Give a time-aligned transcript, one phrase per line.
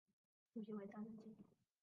[0.55, 1.45] 主席为张曾基。